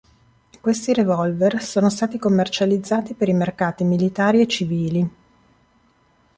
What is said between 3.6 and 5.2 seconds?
militari e civili.